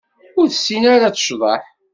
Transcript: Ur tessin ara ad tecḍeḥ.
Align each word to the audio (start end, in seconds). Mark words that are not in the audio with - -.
Ur 0.39 0.47
tessin 0.49 0.83
ara 0.93 1.05
ad 1.07 1.15
tecḍeḥ. 1.15 1.63